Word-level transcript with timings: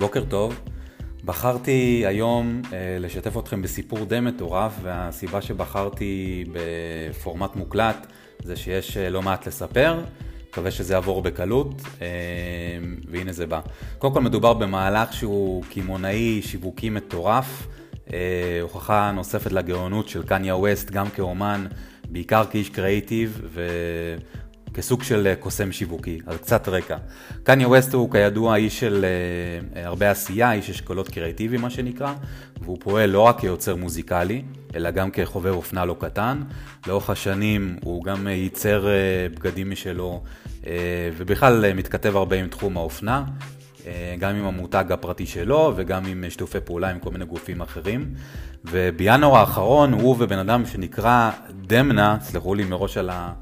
בוקר 0.00 0.24
טוב. 0.24 0.60
בחרתי 1.24 2.02
היום 2.06 2.62
אה, 2.72 2.96
לשתף 3.00 3.38
אתכם 3.38 3.62
בסיפור 3.62 4.04
די 4.04 4.20
מטורף, 4.20 4.72
והסיבה 4.82 5.42
שבחרתי 5.42 6.44
בפורמט 6.52 7.56
מוקלט 7.56 8.06
זה 8.42 8.56
שיש 8.56 8.96
אה, 8.96 9.10
לא 9.10 9.22
מעט 9.22 9.46
לספר. 9.46 10.00
מקווה 10.48 10.70
שזה 10.70 10.94
יעבור 10.94 11.22
בקלות, 11.22 11.82
אה, 12.02 12.06
והנה 13.08 13.32
זה 13.32 13.46
בא. 13.46 13.60
קודם 13.98 14.14
כל 14.14 14.20
מדובר 14.20 14.52
במהלך 14.54 15.12
שהוא 15.12 15.64
קמעונאי 15.70 16.42
שיווקי 16.42 16.90
מטורף, 16.90 17.66
אה, 18.12 18.58
הוכחה 18.62 19.10
נוספת 19.14 19.52
לגאונות 19.52 20.08
של 20.08 20.22
קניה 20.22 20.56
ווסט, 20.56 20.90
גם 20.90 21.10
כאומן, 21.10 21.66
בעיקר 22.08 22.44
כאיש 22.50 22.68
קריאיטיב, 22.68 23.56
וכסוג 24.72 25.02
של 25.02 25.26
אה, 25.26 25.36
קוסם 25.36 25.72
שיווקי. 25.72 26.18
אז 26.26 26.36
קצת 26.36 26.68
רקע. 26.68 26.96
קניה 27.42 27.68
ווסט 27.68 27.94
הוא 27.94 28.10
כידוע 28.10 28.56
איש 28.56 28.80
של 28.80 29.04
הרבה 29.74 30.10
עשייה, 30.10 30.52
איש 30.52 30.70
אשכולות 30.70 31.08
קריאיטיבי 31.08 31.56
מה 31.56 31.70
שנקרא, 31.70 32.14
והוא 32.60 32.76
פועל 32.80 33.10
לא 33.10 33.20
רק 33.20 33.40
כיוצר 33.40 33.76
מוזיקלי, 33.76 34.42
אלא 34.74 34.90
גם 34.90 35.10
כחובב 35.10 35.54
אופנה 35.54 35.84
לא 35.84 35.96
קטן. 36.00 36.42
לאורך 36.86 37.10
השנים 37.10 37.76
הוא 37.82 38.04
גם 38.04 38.26
ייצר 38.26 38.86
בגדים 39.34 39.70
משלו, 39.70 40.22
ובכלל 41.16 41.72
מתכתב 41.72 42.16
הרבה 42.16 42.36
עם 42.36 42.48
תחום 42.48 42.76
האופנה. 42.76 43.24
גם 44.18 44.36
עם 44.36 44.44
המותג 44.44 44.84
הפרטי 44.90 45.26
שלו 45.26 45.72
וגם 45.76 46.06
עם 46.06 46.24
שיתופי 46.28 46.60
פעולה 46.64 46.90
עם 46.90 46.98
כל 46.98 47.10
מיני 47.10 47.24
גופים 47.24 47.60
אחרים. 47.60 48.14
ובינואר 48.64 49.36
האחרון 49.36 49.92
הוא 49.92 50.16
ובן 50.18 50.38
אדם 50.38 50.66
שנקרא 50.66 51.30
דמנה, 51.66 52.16
סלחו 52.20 52.54
לי 52.54 52.64
מראש 52.64 52.96
על 52.96 53.10
ה... 53.10 53.32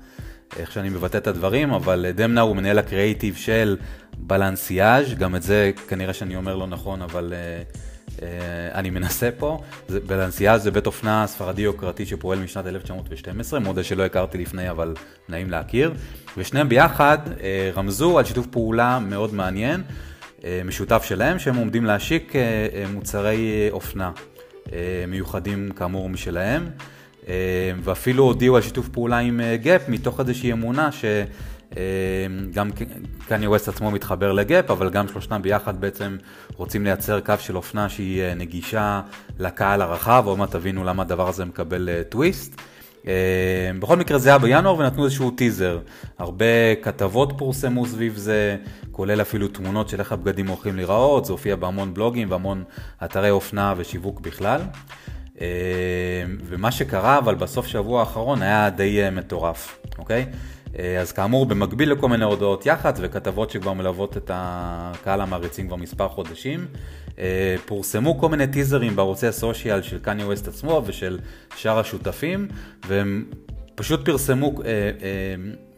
איך 0.57 0.73
שאני 0.73 0.88
מבטא 0.88 1.16
את 1.16 1.27
הדברים, 1.27 1.73
אבל 1.73 2.07
דמנה 2.15 2.41
הוא 2.41 2.57
מנהל 2.57 2.79
הקריאיטיב 2.79 3.37
של 3.37 3.77
בלנסיאז', 4.19 5.15
גם 5.15 5.37
את 5.37 5.43
זה 5.43 5.71
כנראה 5.88 6.13
שאני 6.13 6.37
אומר 6.37 6.57
לא 6.57 6.66
נכון, 6.66 7.02
אבל 7.02 7.32
uh, 7.32 8.16
uh, 8.16 8.23
אני 8.74 8.91
מנסה 8.91 9.30
פה. 9.38 9.63
בלנסיאז' 10.07 10.63
זה 10.63 10.71
בית 10.71 10.87
אופנה 10.87 11.26
ספרדי 11.26 11.63
יוקרתי 11.63 12.07
שפועל 12.07 12.38
משנת 12.38 12.66
1912, 12.66 13.60
מודה 13.60 13.85
שלא 13.85 14.04
הכרתי 14.04 14.38
לפני, 14.38 14.71
אבל 14.71 14.95
נעים 15.29 15.51
להכיר. 15.51 15.93
ושניהם 16.37 16.69
ביחד 16.69 17.19
uh, 17.26 17.41
רמזו 17.76 18.19
על 18.19 18.24
שיתוף 18.24 18.46
פעולה 18.46 18.99
מאוד 18.99 19.35
מעניין. 19.35 19.82
אה, 20.45 20.60
משותף 20.65 21.04
שלהם, 21.04 21.38
שהם 21.38 21.57
עומדים 21.57 21.85
להשיק 21.85 22.37
אה, 22.37 22.43
אה, 22.74 22.85
מוצרי 22.93 23.69
אופנה 23.71 24.10
מיוחדים 25.09 25.71
כאמור 25.71 26.09
משלהם, 26.09 26.71
ואפילו 27.83 28.24
הודיעו 28.24 28.57
על 28.57 28.63
שיתוף 28.63 28.88
פעולה 28.88 29.19
עם 29.19 29.41
Gap 29.63 29.88
מתוך 29.88 30.21
איזושהי 30.21 30.52
אמונה 30.52 30.88
שגם 30.93 32.71
קניה 33.29 33.51
ווסט 33.51 33.69
עצמו 33.69 33.91
מתחבר 33.91 34.33
ל 34.32 34.40
Gap, 34.40 34.71
אבל 34.71 34.91
גם 34.91 35.09
שלושתם 35.09 35.43
ביחד 35.43 35.80
בעצם 35.80 36.16
רוצים 36.57 36.85
לייצר 36.85 37.21
קו 37.21 37.35
של 37.38 37.57
אופנה 37.57 37.88
שהיא 37.88 38.23
נגישה 38.37 39.01
לקהל 39.38 39.83
הרחב, 39.83 40.23
עוד 40.27 40.38
מעט 40.38 40.51
תבינו 40.51 40.85
למה 40.85 41.02
הדבר 41.02 41.29
הזה 41.29 41.45
מקבל 41.45 41.88
טוויסט. 42.09 42.60
אה, 43.07 43.71
בכל 43.79 43.97
מקרה 43.97 44.19
זה 44.19 44.29
היה 44.29 44.38
בינואר 44.38 44.79
ונתנו 44.79 45.05
איזשהו 45.05 45.30
טיזר. 45.30 45.79
הרבה 46.19 46.75
כתבות 46.82 47.32
פורסמו 47.38 47.87
סביב 47.87 48.16
זה, 48.16 48.57
כולל 48.93 49.21
אפילו 49.21 49.49
תמונות 49.49 49.88
של 49.88 50.01
איך 50.01 50.13
הבגדים 50.13 50.47
הולכים 50.47 50.77
להיראות, 50.77 51.25
זה 51.25 51.32
הופיע 51.32 51.57
בהמון 51.57 51.95
בלוגים 51.95 52.30
והמון 52.30 52.65
אתרי 53.05 53.30
אופנה 53.30 53.75
ושיווק 53.77 54.21
בכלל. 54.21 54.60
אה, 55.41 55.47
ומה 56.45 56.71
שקרה 56.71 57.19
אבל 57.19 57.35
בסוף 57.35 57.67
שבוע 57.67 58.01
האחרון 58.01 58.43
היה 58.43 58.71
די 58.71 59.03
אה, 59.03 59.11
מטורף, 59.11 59.79
אוקיי? 59.99 60.27
אז 61.01 61.13
כאמור, 61.13 61.47
במקביל 61.47 61.93
לכל 61.93 62.09
מיני 62.09 62.25
הודעות 62.25 62.67
יח"צ 62.67 62.99
וכתבות 63.03 63.51
שכבר 63.51 63.73
מלוות 63.73 64.16
את 64.16 64.31
הקהל 64.34 65.21
המעריצים 65.21 65.66
כבר 65.66 65.77
מספר 65.77 66.09
חודשים, 66.09 66.66
אה, 67.19 67.56
פורסמו 67.66 68.19
כל 68.19 68.28
מיני 68.28 68.47
טיזרים 68.47 68.97
בערוצי 68.97 69.27
הסושיאל 69.27 69.83
של 69.83 69.98
קניה 69.98 70.27
ווסט 70.27 70.48
עצמו 70.48 70.82
ושל 70.87 71.19
שאר 71.56 71.78
השותפים, 71.78 72.48
והם 72.88 73.25
פשוט 73.75 74.04
פרסמו 74.04 74.62
אה, 74.62 74.71
אה, 74.71 74.91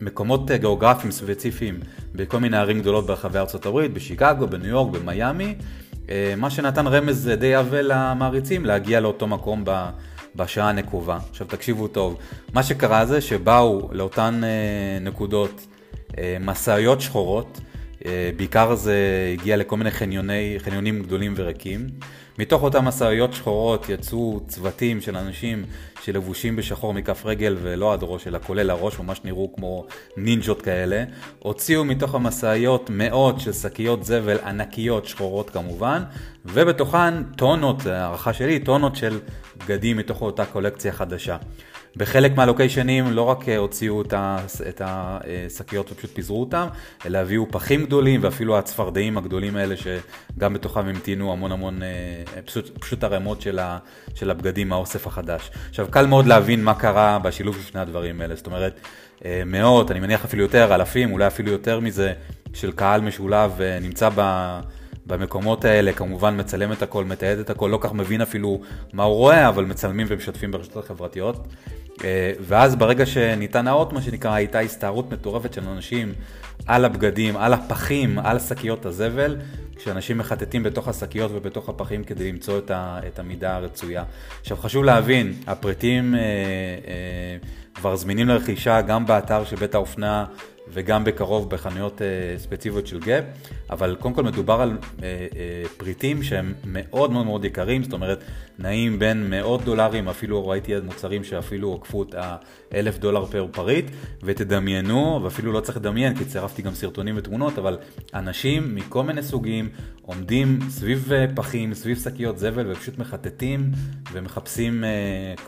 מקומות 0.00 0.50
גיאוגרפיים 0.50 1.10
ספציפיים 1.10 1.80
בכל 2.14 2.38
מיני 2.38 2.56
ערים 2.56 2.80
גדולות 2.80 3.06
ברחבי 3.06 3.38
הברית, 3.64 3.92
בשיקגו, 3.92 4.46
בניו 4.46 4.68
יורק, 4.68 4.92
במיאמי, 4.92 5.54
מה 6.36 6.50
שנתן 6.50 6.86
רמז 6.86 7.30
די 7.38 7.54
עבה 7.54 7.82
למעריצים 7.82 8.64
להגיע 8.64 9.00
לאותו 9.00 9.26
מקום. 9.26 9.64
בשעה 10.36 10.68
הנקובה. 10.68 11.18
עכשיו 11.30 11.46
תקשיבו 11.46 11.88
טוב, 11.88 12.18
מה 12.52 12.62
שקרה 12.62 13.06
זה 13.06 13.20
שבאו 13.20 13.88
לאותן 13.92 14.40
נקודות 15.00 15.66
משאיות 16.40 17.00
שחורות, 17.00 17.60
אה, 18.06 18.30
בעיקר 18.36 18.74
זה 18.74 18.96
הגיע 19.32 19.56
לכל 19.56 19.76
מיני 19.76 19.90
חניוני, 19.90 20.56
חניונים 20.58 21.02
גדולים 21.02 21.34
וריקים. 21.36 21.86
מתוך 22.40 22.62
אותן 22.62 22.78
משאיות 22.84 23.32
שחורות 23.32 23.88
יצאו 23.88 24.40
צוותים 24.48 25.00
של 25.00 25.16
אנשים 25.16 25.64
שלבושים 26.02 26.56
בשחור 26.56 26.94
מכף 26.94 27.26
רגל 27.26 27.56
ולא 27.62 27.92
עד 27.92 27.98
ראש, 28.02 28.26
אלא 28.26 28.38
כולל 28.46 28.70
הראש, 28.70 28.98
ממש 28.98 29.20
נראו 29.24 29.52
כמו 29.56 29.86
נינג'ות 30.16 30.62
כאלה. 30.62 31.04
הוציאו 31.38 31.84
מתוך 31.84 32.14
המשאיות 32.14 32.90
מאות 32.92 33.40
של 33.40 33.52
שקיות 33.52 34.04
זבל 34.04 34.38
ענקיות 34.38 35.06
שחורות 35.06 35.50
כמובן, 35.50 36.02
ובתוכן 36.44 37.22
טונות, 37.22 37.86
הערכה 37.86 38.32
שלי, 38.32 38.58
טונות 38.58 38.96
של 38.96 39.20
בגדים 39.58 39.96
מתוך 39.96 40.22
אותה 40.22 40.44
קולקציה 40.44 40.92
חדשה. 40.92 41.36
בחלק 41.96 42.36
מהלוקיישנים 42.36 43.12
לא 43.12 43.22
רק 43.22 43.48
אה, 43.48 43.56
הוציאו 43.56 44.02
את 44.68 44.82
השקיות 44.84 45.92
ופשוט 45.92 46.10
פיזרו 46.14 46.40
אותם, 46.40 46.66
אלא 47.06 47.18
הביאו 47.18 47.46
פחים 47.50 47.84
גדולים 47.84 48.20
ואפילו 48.22 48.58
הצפרדעים 48.58 49.18
הגדולים 49.18 49.56
האלה 49.56 49.74
שגם 49.76 50.54
בתוכם 50.54 50.80
המתינו 50.80 51.32
המון 51.32 51.52
המון, 51.52 51.82
אה, 51.82 52.42
פשוט, 52.44 52.78
פשוט 52.78 53.04
הרמות 53.04 53.40
של, 53.40 53.58
ה, 53.58 53.78
של 54.14 54.30
הבגדים 54.30 54.68
מהאוסף 54.68 55.06
החדש. 55.06 55.50
עכשיו 55.68 55.86
קל 55.90 56.06
מאוד 56.06 56.26
להבין 56.26 56.64
מה 56.64 56.74
קרה 56.74 57.18
בשילוב 57.18 57.56
של 57.56 57.62
שני 57.62 57.80
הדברים 57.80 58.20
האלה, 58.20 58.34
זאת 58.34 58.46
אומרת 58.46 58.80
אה, 59.24 59.42
מאות, 59.46 59.90
אני 59.90 60.00
מניח 60.00 60.24
אפילו 60.24 60.42
יותר, 60.42 60.74
אלפים, 60.74 61.12
אולי 61.12 61.26
אפילו 61.26 61.52
יותר 61.52 61.80
מזה, 61.80 62.12
של 62.52 62.72
קהל 62.72 63.00
משולב 63.00 63.60
נמצא 63.80 64.08
ב... 64.14 64.20
במקומות 65.06 65.64
האלה, 65.64 65.92
כמובן 65.92 66.40
מצלם 66.40 66.72
את 66.72 66.82
הכל, 66.82 67.04
מתעד 67.04 67.38
את 67.38 67.50
הכל, 67.50 67.68
לא 67.72 67.78
כך 67.80 67.92
מבין 67.92 68.20
אפילו 68.20 68.60
מה 68.92 69.02
הוא 69.02 69.14
רואה, 69.14 69.48
אבל 69.48 69.64
מצלמים 69.64 70.06
ומשתפים 70.10 70.50
ברשתות 70.50 70.84
החברתיות. 70.84 71.46
אה, 72.04 72.32
ואז 72.40 72.76
ברגע 72.76 73.06
שניתן 73.06 73.68
האות, 73.68 73.92
מה 73.92 74.02
שנקרא, 74.02 74.34
הייתה 74.34 74.60
הסתערות 74.60 75.12
מטורפת 75.12 75.52
של 75.52 75.68
אנשים 75.68 76.12
על 76.66 76.84
הבגדים, 76.84 77.36
על 77.36 77.52
הפחים, 77.52 78.18
על 78.18 78.38
שקיות 78.38 78.86
הזבל, 78.86 79.36
כשאנשים 79.76 80.18
מחטטים 80.18 80.62
בתוך 80.62 80.88
השקיות 80.88 81.30
ובתוך 81.34 81.68
הפחים 81.68 82.04
כדי 82.04 82.32
למצוא 82.32 82.58
את, 82.58 82.70
ה, 82.70 83.00
את 83.06 83.18
המידה 83.18 83.56
הרצויה. 83.56 84.04
עכשיו 84.40 84.56
חשוב 84.56 84.84
להבין, 84.84 85.34
הפריטים 85.46 86.14
אה, 86.14 86.20
אה, 86.20 87.36
כבר 87.74 87.96
זמינים 87.96 88.28
לרכישה 88.28 88.80
גם 88.80 89.06
באתר 89.06 89.44
של 89.44 89.56
בית 89.56 89.74
האופנה 89.74 90.24
וגם 90.72 91.04
בקרוב 91.04 91.50
בחנויות 91.50 92.02
אה, 92.02 92.38
ספציפיות 92.38 92.86
של 92.86 93.00
Gap, 93.00 93.24
אבל 93.70 93.96
קודם 94.00 94.14
כל 94.14 94.22
מדובר 94.22 94.60
על 94.60 94.70
אה, 95.02 95.26
אה, 95.36 95.62
פריטים 95.76 96.22
שהם 96.22 96.54
מאוד 96.64 97.10
מאוד 97.10 97.26
מאוד 97.26 97.44
יקרים, 97.44 97.82
זאת 97.82 97.92
אומרת 97.92 98.24
נעים 98.58 98.98
בין 98.98 99.30
מאות 99.30 99.64
דולרים, 99.64 100.08
אפילו 100.08 100.48
ראיתי 100.48 100.72
מוצרים 100.84 101.24
שאפילו 101.24 101.74
עקפו 101.74 102.02
את 102.02 102.14
האלף 102.72 102.98
דולר 102.98 103.26
פר 103.26 103.46
פריט, 103.52 103.90
ותדמיינו, 104.22 105.20
ואפילו 105.22 105.52
לא 105.52 105.60
צריך 105.60 105.76
לדמיין 105.76 106.16
כי 106.16 106.24
צירפתי 106.24 106.62
גם 106.62 106.74
סרטונים 106.74 107.14
ותמונות, 107.18 107.58
אבל 107.58 107.78
אנשים 108.14 108.74
מכל 108.74 109.02
מיני 109.02 109.22
סוגים 109.22 109.68
עומדים 110.02 110.58
סביב 110.68 111.12
פחים, 111.34 111.74
סביב 111.74 111.98
שקיות 111.98 112.38
זבל 112.38 112.72
ופשוט 112.72 112.98
מחטטים 112.98 113.70
ומחפשים 114.12 114.84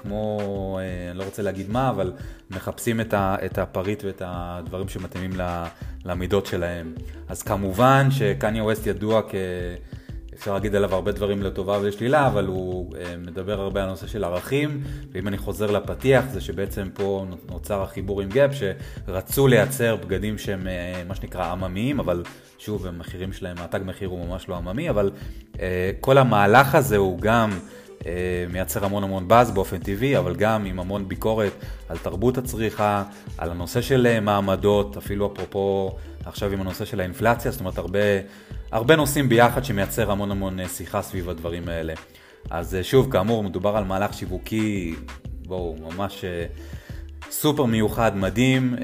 כמו, 0.02 0.78
אני 1.10 1.18
לא 1.18 1.24
רוצה 1.24 1.42
להגיד 1.42 1.70
מה, 1.70 1.90
אבל 1.90 2.12
מחפשים 2.50 3.00
את 3.12 3.58
הפריט 3.58 4.04
ואת 4.04 4.22
הדברים 4.24 4.88
שמתאים. 4.88 5.12
מתאימים 5.12 5.38
למידות 6.04 6.46
שלהם. 6.46 6.94
אז 7.28 7.42
כמובן 7.42 8.08
שקניה 8.10 8.64
ווסט 8.64 8.86
ידוע 8.86 9.22
כ... 9.28 9.34
אפשר 10.34 10.54
להגיד 10.54 10.74
עליו 10.74 10.94
הרבה 10.94 11.12
דברים 11.12 11.42
לטובה 11.42 11.78
ולשלילה, 11.78 12.26
אבל 12.26 12.46
הוא 12.46 12.96
אה, 12.96 13.16
מדבר 13.16 13.60
הרבה 13.60 13.82
על 13.82 13.88
נושא 13.88 14.06
של 14.06 14.24
ערכים, 14.24 14.82
ואם 15.12 15.28
אני 15.28 15.38
חוזר 15.38 15.70
לפתיח, 15.70 16.24
זה 16.32 16.40
שבעצם 16.40 16.88
פה 16.94 17.26
נוצר 17.50 17.82
החיבור 17.82 18.20
עם 18.20 18.28
גאפ, 18.28 18.50
שרצו 18.54 19.46
לייצר 19.46 19.96
בגדים 19.96 20.38
שהם 20.38 20.66
אה, 20.66 21.02
מה 21.08 21.14
שנקרא 21.14 21.52
עממיים, 21.52 22.00
אבל 22.00 22.22
שוב, 22.58 22.86
המחירים 22.86 23.32
שלהם, 23.32 23.56
התג 23.60 23.80
מחיר 23.84 24.08
הוא 24.08 24.26
ממש 24.26 24.48
לא 24.48 24.56
עממי, 24.56 24.90
אבל 24.90 25.10
אה, 25.60 25.90
כל 26.00 26.18
המהלך 26.18 26.74
הזה 26.74 26.96
הוא 26.96 27.18
גם... 27.20 27.50
אה, 28.06 28.44
מייצר 28.52 28.84
המון 28.84 29.04
המון 29.04 29.28
באז 29.28 29.50
באופן 29.50 29.78
טבעי, 29.78 30.18
אבל 30.18 30.36
גם 30.36 30.64
עם 30.64 30.80
המון 30.80 31.08
ביקורת 31.08 31.52
על 31.88 31.98
תרבות 31.98 32.38
הצריכה, 32.38 33.04
על 33.38 33.50
הנושא 33.50 33.80
של 33.80 34.06
אה, 34.06 34.20
מעמדות, 34.20 34.96
אפילו 34.96 35.32
אפרופו 35.34 35.96
עכשיו 36.24 36.52
עם 36.52 36.60
הנושא 36.60 36.84
של 36.84 37.00
האינפלציה, 37.00 37.50
זאת 37.50 37.60
אומרת 37.60 37.78
הרבה, 37.78 37.98
הרבה 38.72 38.96
נושאים 38.96 39.28
ביחד 39.28 39.64
שמייצר 39.64 40.10
המון 40.10 40.30
המון 40.30 40.60
אה, 40.60 40.68
שיחה 40.68 41.02
סביב 41.02 41.28
הדברים 41.28 41.68
האלה. 41.68 41.94
אז 42.50 42.76
שוב, 42.82 43.12
כאמור, 43.12 43.42
מדובר 43.42 43.76
על 43.76 43.84
מהלך 43.84 44.14
שיווקי, 44.14 44.94
בואו, 45.46 45.76
ממש 45.80 46.24
סופר 47.30 47.64
מיוחד, 47.64 48.16
מדהים, 48.16 48.76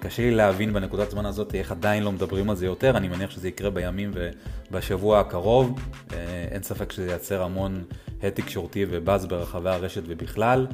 קשה 0.00 0.22
לי 0.22 0.30
להבין 0.30 0.72
בנקודת 0.72 1.10
זמן 1.10 1.26
הזאת 1.26 1.54
איך 1.54 1.72
עדיין 1.72 2.02
לא 2.02 2.12
מדברים 2.12 2.50
על 2.50 2.56
זה 2.56 2.66
יותר, 2.66 2.96
אני 2.96 3.08
מניח 3.08 3.30
שזה 3.30 3.48
יקרה 3.48 3.70
בימים 3.70 4.10
ובשבוע 4.70 5.20
הקרוב, 5.20 5.80
אין 6.50 6.62
ספק 6.62 6.92
שזה 6.92 7.10
ייצר 7.12 7.42
המון 7.42 7.84
הד 8.22 8.30
תקשורתי 8.30 8.86
ובאז 8.90 9.26
ברחבי 9.26 9.70
הרשת 9.70 10.02
ובכלל. 10.06 10.66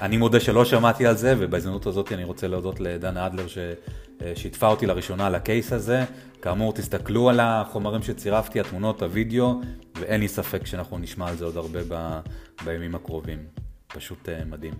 אני 0.00 0.16
מודה 0.16 0.40
שלא 0.40 0.64
שמעתי 0.64 1.06
על 1.06 1.16
זה 1.16 1.34
ובהזדמנות 1.38 1.86
הזאת 1.86 2.12
אני 2.12 2.24
רוצה 2.24 2.48
להודות 2.48 2.80
לדנה 2.80 3.26
אדלר 3.26 3.46
ששיתפה 3.48 4.66
אותי 4.66 4.86
לראשונה 4.86 5.26
על 5.26 5.34
הקייס 5.34 5.72
הזה. 5.72 6.04
כאמור, 6.42 6.72
תסתכלו 6.72 7.28
על 7.28 7.40
החומרים 7.40 8.02
שצירפתי, 8.02 8.60
התמונות, 8.60 9.02
הוידאו, 9.02 9.60
ואין 10.00 10.20
לי 10.20 10.28
ספק 10.28 10.66
שאנחנו 10.66 10.98
נשמע 10.98 11.28
על 11.28 11.36
זה 11.36 11.44
עוד 11.44 11.56
הרבה 11.56 11.80
ב, 11.88 12.20
בימים 12.64 12.94
הקרובים. 12.94 13.38
פשוט 13.86 14.28
מדהים. 14.46 14.74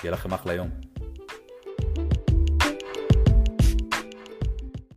שיהיה 0.00 0.12
לכם 0.12 0.32
אחלה 0.32 0.52
יום. 0.52 0.68